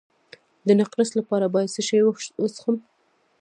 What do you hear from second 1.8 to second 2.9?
شی وڅښم؟